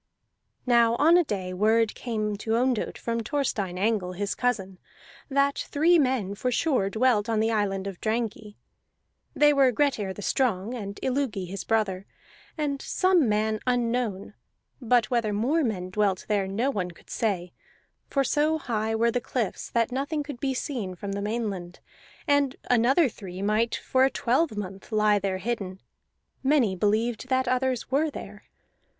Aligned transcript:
Now 0.65 0.95
on 0.95 1.15
a 1.15 1.23
day 1.23 1.53
word 1.53 1.93
came 1.93 2.35
to 2.37 2.55
Ondott 2.55 2.97
from 2.97 3.19
Thorstein 3.19 3.77
Angle 3.77 4.13
his 4.13 4.33
cousin, 4.33 4.79
that 5.29 5.59
three 5.59 5.99
men 5.99 6.33
for 6.33 6.51
sure 6.51 6.89
dwelt 6.89 7.29
on 7.29 7.39
the 7.39 7.51
island 7.51 7.85
of 7.85 8.01
Drangey; 8.01 8.57
they 9.35 9.53
were 9.53 9.71
Grettir 9.71 10.11
the 10.11 10.23
Strong 10.23 10.73
and 10.73 10.99
Illugi 11.03 11.45
his 11.47 11.63
brother 11.63 12.07
and 12.57 12.81
some 12.81 13.29
man 13.29 13.59
unknown; 13.67 14.33
but 14.81 15.11
whether 15.11 15.31
more 15.31 15.63
men 15.63 15.91
dwelt 15.91 16.25
there 16.27 16.47
no 16.47 16.71
one 16.71 16.89
could 16.89 17.11
say, 17.11 17.53
for 18.09 18.23
so 18.23 18.57
high 18.57 18.95
were 18.95 19.11
the 19.11 19.21
cliffs 19.21 19.69
that 19.69 19.91
nothing 19.91 20.23
could 20.23 20.39
be 20.39 20.55
seen 20.55 20.95
from 20.95 21.11
the 21.11 21.21
mainland, 21.21 21.79
and 22.27 22.55
another 22.71 23.07
three 23.07 23.43
might 23.43 23.75
for 23.75 24.03
a 24.03 24.09
twelvemonth 24.09 24.91
lie 24.91 25.19
there 25.19 25.37
hidden. 25.37 25.79
Many 26.41 26.75
believed 26.75 27.27
that 27.29 27.47
others 27.47 27.91
were 27.91 28.09
there. 28.09 28.45